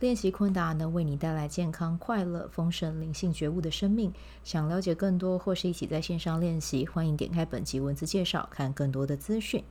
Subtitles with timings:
[0.00, 4.12] 练习昆达能为你带来健康、快乐、丰盛、灵性觉悟的生命。
[4.42, 9.64] 想了解更多或是一起在线上练习，欢迎点开本集文字介绍，看更多的资讯。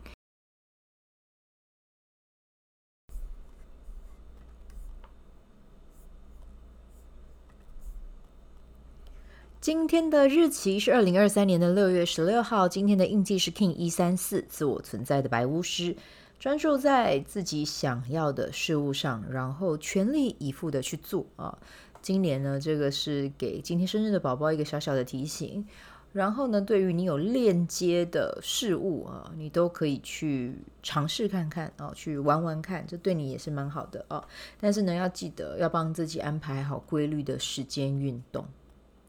[9.62, 15.96] 今天的日期是二零二三年的六月十六号，今天的印记是 King 一三四，自我存在的白巫师。
[16.40, 21.58] 专注在自己想要的事物上，然后全力以赴的去做啊！
[22.02, 25.66] 今年呢，这个是给今天生日的宝宝一个小小的提醒。
[26.12, 34.28] 然后呢，对于你有链接的事物啊，你都可以去尝试看看啊，去玩玩看，这对你也是蛮好的啊。
[34.60, 38.46] 但是呢，要记得要帮自己安排好规律的时间运动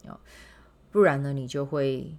[0.07, 0.17] 啊，
[0.91, 2.15] 不然呢，你就会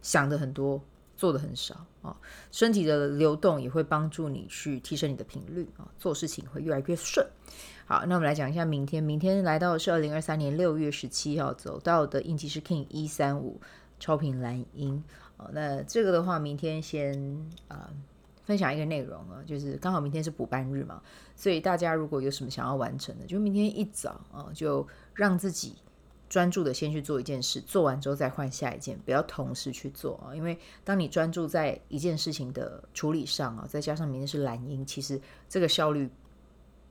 [0.00, 0.80] 想的很多。
[1.16, 2.16] 做的很少啊，
[2.52, 7.26] 身体的流动也会帮助你去提升你的频率啊，做事情会越来越顺。
[7.86, 9.02] 好，那我们来讲一下明天。
[9.02, 13.60] 明天来到的是二零二三年六月十七号，走到的印记是 King 一三五
[13.98, 15.02] 超频蓝鹰。
[15.52, 17.14] 那这个的话，明天先
[17.68, 17.90] 啊、呃、
[18.44, 21.00] 分享一个内容啊，就是刚好明天是补班日嘛，
[21.34, 25.76] 所以大家如果有什么想要完成的，就明天一早啊，就让自己。
[26.28, 30.34] 专注的先去做一件事，做完之后再换下一件，不要同时去做啊！
[30.34, 36.10] 因为当你专注在一件事情的处理上啊，再加上明天是蓝鹰，其实这个效率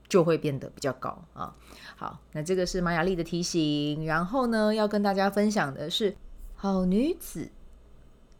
[0.08, 1.54] 就会变得比较高啊。
[1.96, 4.06] 好，那这个是玛雅丽的提醒。
[4.06, 6.16] 然后呢，要跟大家分享的是，
[6.54, 7.50] 好女子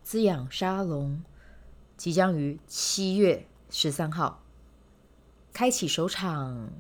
[0.03, 1.23] 滋养沙龙
[1.99, 4.43] 即将于七月十三号
[5.53, 6.71] 开启首场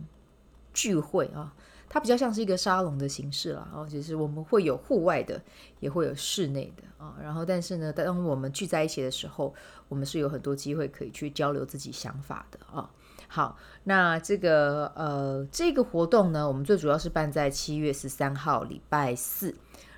[0.72, 1.54] 聚会啊。
[1.88, 5.40] 它比较像是一个沙龙的形式啦，哦，就是我们会有户外的，
[5.80, 7.16] 也会有室内的啊。
[7.22, 9.54] 然后，但是呢，当我们聚在一起的时候，
[9.88, 12.90] 我们是有很多机会可以去交流自己想法的啊。
[13.28, 19.54] 好，那这个呃，这个活动呢，我们最主要是办在七月十三号礼拜四。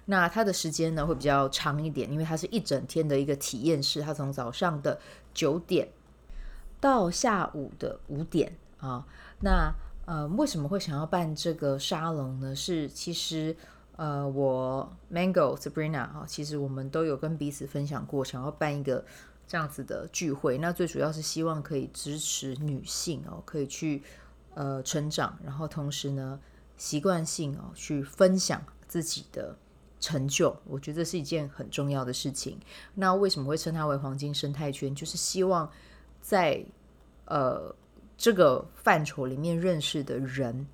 [0.06, 4.98] 那它的时间呢会比较长一点，因为它是一整天的一个体验式，它从早上的
[5.34, 5.88] 九点
[6.80, 9.04] 到下午的五点啊。
[9.40, 9.70] 那
[10.08, 12.56] 呃，为什么会想要办这个沙龙呢？
[12.56, 13.54] 是其实，
[13.96, 19.04] 呃，我 Mango Sabrina 哈，其实我们都有跟彼此分享过，想要办一个
[19.46, 20.56] 这样子的聚会。
[20.56, 24.02] 那最主要是希望可以支持女性哦，可以去
[24.54, 26.40] 呃成长，然后同时呢，
[26.78, 29.54] 习惯性哦去分享自己的
[30.00, 30.56] 成就。
[30.64, 32.58] 我觉得是一件很重要的事情。
[32.94, 34.94] 那为什么会称它为黄金生态圈？
[34.94, 35.70] 就是希望
[36.22, 36.64] 在
[37.26, 37.74] 呃。
[38.18, 40.66] 这个范畴里面认识的人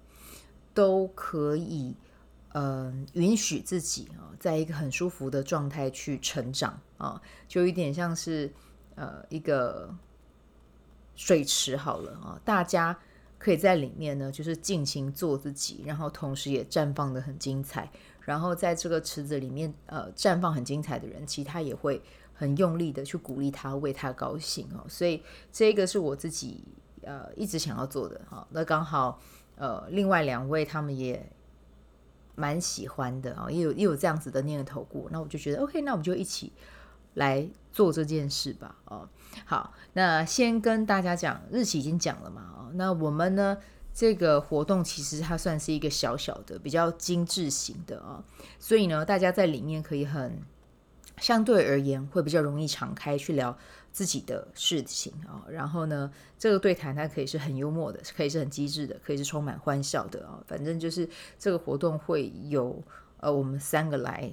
[0.72, 1.94] 都可以，
[2.54, 8.50] 嗯、呃，允许自己啊，在一个很舒服的状态去成长啊，就有点像是
[8.94, 9.94] 呃一个
[11.14, 12.98] 水池好了啊，大家
[13.38, 17.90] 可以在里面呢，就是尽情做自己，然后同时也绽放得很精彩，
[18.22, 22.00] 然后在这个池子里面呃绽放很精彩的人，其他也会
[22.32, 25.22] 很用力的去鼓励他，为他高兴哦，所以
[25.52, 26.64] 这个是我自己。
[27.06, 29.20] 呃，一直想要做的哈，那刚好
[29.56, 31.30] 呃，另外两位他们也
[32.34, 36.52] 蛮喜欢的啊，也有也有这样子的念头过，那我就觉得 OK，那我们就一起
[37.14, 39.08] 来做这件事吧，哦，
[39.44, 43.58] 好，那先跟大家讲日期已经讲了嘛，哦，那我们呢
[43.92, 48.24] 这个活动其实它算是一个小小的、比较精致型的啊，
[48.58, 50.42] 所以呢，大家在里面可以很
[51.18, 53.56] 相对而言会比较容易敞开去聊。
[53.94, 60.42] 自己的事情啊，然后呢，这个对谈它可以是很幽默的，可以是很机智的，可以是充满欢笑的啊。
[60.48, 62.82] 反正就是这个活动会有
[63.18, 64.28] 呃，我们三个来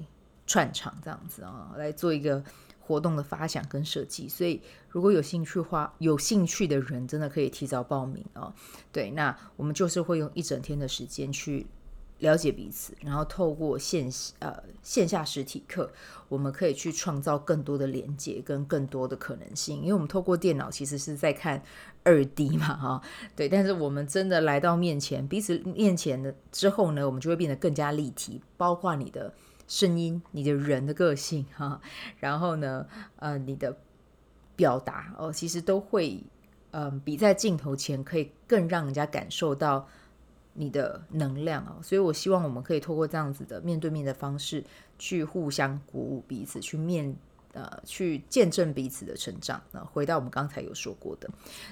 [0.47, 2.43] 串场这样子啊，来做一个
[2.79, 4.27] 活动的发想跟设计。
[4.27, 4.59] 所以
[4.89, 8.51] 如果有兴趣的话，有兴趣的人真的可以提早报名啊。
[8.91, 11.67] 对，那我们就是会用一整天的时间去。
[12.21, 14.09] 了解彼此，然后透过线
[14.39, 15.91] 呃线下实体课，
[16.29, 19.81] 我们可以去创造更多的连接跟更多的可能性。
[19.81, 21.61] 因为我们透过电脑其实是在看
[22.03, 23.01] 二 D 嘛，哈，
[23.35, 23.49] 对。
[23.49, 29.33] 但是我们真的来到面前，彼此面前的之后呢，我们就会变得更加立体，包括你的
[29.67, 31.81] 声音、你的人的个性，哈，
[32.19, 32.85] 然后呢，
[33.15, 33.75] 呃，你的
[34.55, 36.23] 表达哦，其实都会，
[36.69, 39.87] 嗯、比在镜头前可以更让人家感受到。
[40.53, 41.77] 你的能量啊。
[41.81, 44.63] 所以我希望我们可以透过这样子的面对面的方式，
[44.97, 47.15] 去互相鼓舞彼此，去面。
[47.53, 49.61] 呃，去见证彼此的成长。
[49.73, 51.29] 那回到我们刚才有说过的，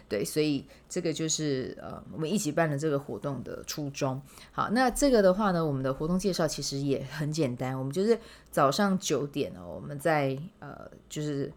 [0.09, 4.21] 对，所以这个就是呃，我们一起办的这个活动的初衷。
[4.51, 8.19] 好，那这个的话呢，我们的活动介绍其实也很简单，我们就是
[8.51, 11.49] 早上九点哦，我们在呃，就是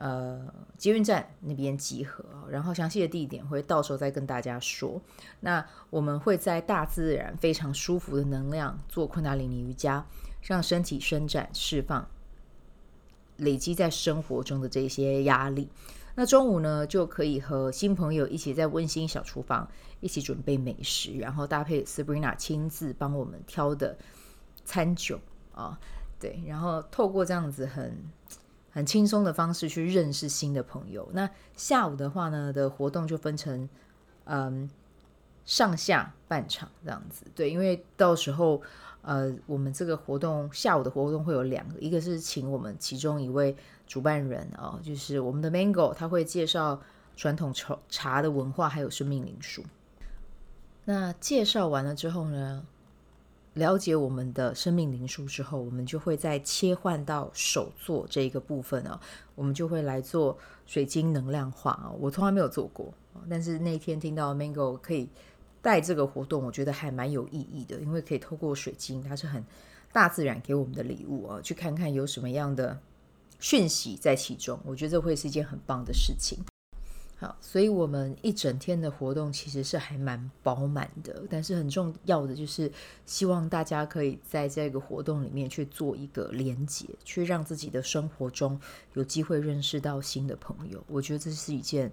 [0.00, 5.00] 呃捷运站那边集合，然后详细的地点会到时候再跟大家说。
[5.38, 10.04] 那我们会在大自然非常舒服的能量做昆达里尼瑜伽，
[10.42, 12.04] 让身体伸展释放。
[13.36, 15.66] 累积在生活中的这些压力，
[16.14, 19.66] 那中午呢，就可以和新朋友一起在温馨小厨房
[20.00, 23.96] 一起准备美食，然后搭配 Sabrina 亲自帮我们挑的
[24.66, 25.18] 餐酒
[25.54, 25.80] 啊，
[26.20, 27.96] 对，然后透过这样子很
[28.70, 31.08] 很轻松的方式去认识新的朋友。
[31.12, 33.68] 那下午的话呢，的活动就分成
[34.24, 34.70] 嗯
[35.44, 38.62] 上下半场这样子，对，因为到时候。
[39.02, 43.56] 呃，我们这个活动下午的活动会有两个，一个是请我们其中一位
[43.86, 46.78] 主办人、哦，就是我们的 Mango，他会介绍
[47.16, 49.64] 传统茶茶的文化，还有生命灵数。
[50.84, 52.62] 那介绍完了之后呢，
[53.54, 59.00] 了解我们的生命灵数之后，我们就会再切换到手作这一个部分啊、
[59.34, 60.36] 我们就会来做
[60.66, 62.92] 水晶能量化啊、我从来没有做过，
[63.28, 65.08] 但是那天听到 Mango 可以。
[65.62, 69.44] 带这个活动，我觉得还蛮有意义的，因为可以透过水晶，它是很
[69.92, 72.80] 大自然给我们的礼物啊，去看看有什么样的
[73.40, 74.58] 讯息在其中。
[74.64, 76.38] 我觉得这会是一件很棒的事情。
[77.20, 82.72] 好，所以我们一整天的活动其实是还蛮饱满的，但是很重要的就是
[83.04, 88.58] 希望大家可以在这个活动里面去做一个连接，去让自己的生活中
[88.94, 90.82] 有机会认识到新的朋友。
[90.86, 91.92] 我觉得这是一件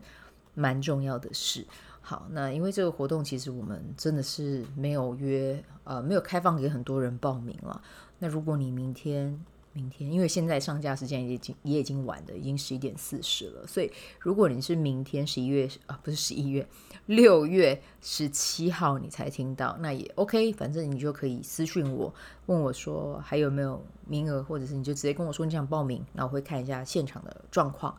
[0.54, 1.68] 蛮重要的事。
[2.00, 7.82] 好，那因为这个活动其实我们真的是没有约，呃，没有开放给很多人报名了。
[8.18, 9.38] 那如果你明天，
[9.78, 16.68] 明天，因为现在上架时间已经也已经晚了，已经十一点四十了，所以如果你是明天十一月啊，不是十一月，
[17.06, 22.12] 六月十七号你才听到，那也 OK，反正你就可以私讯我，
[22.48, 27.96] 问我说还有没有名额，或者是你就直接跟我说你想报名，那我会看一下现场的状况。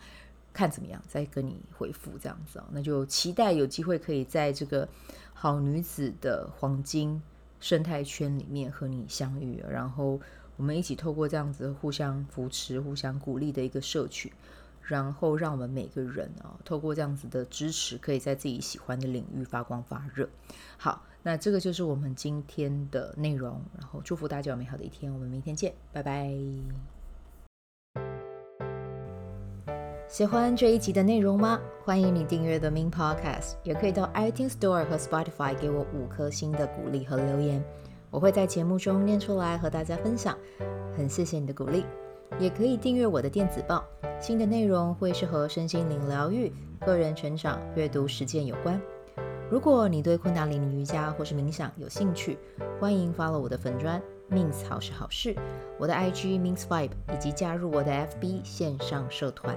[0.51, 2.65] 看怎么样，再跟你回复这样子哦。
[2.73, 4.89] 那就期待有机会可以在这个
[5.33, 7.23] 好女子的黄金
[7.61, 10.19] 生态圈里面和你相遇，然后
[10.59, 14.31] 我们一起透过这样子互相扶持、互相鼓励的一个社群，
[14.83, 20.29] 然后让我们每个人啊，透过这样子的支持，可以在自己喜欢的领域发光发热。
[20.77, 26.29] 好，那这个就是我们今天的内容，然后祝福大家有美好的一天，我们明天见，拜拜。
[30.09, 31.61] 喜欢这一集的内容吗？
[31.85, 37.63] 欢迎你订阅 The Min Podcast，也可以到 iTunes Store 和 Spotify 给我五颗星的鼓励和留言，
[38.11, 40.37] 我会在节目中念出来和大家分享。
[40.97, 41.85] 很谢谢你的鼓励，
[42.39, 43.85] 也可以订阅我的电子报，
[44.21, 46.53] 新的内容会是和身心灵疗愈、
[46.85, 48.81] 个人成长、阅读实践有关。
[49.51, 52.39] 如果你对昆达里尼瑜伽或是冥想有兴趣，
[52.81, 55.35] 欢迎 follow 我的粉专 Min 好是好事，
[55.79, 59.57] 我的 IG means Vibe，以及加入我的 FB 线上社团。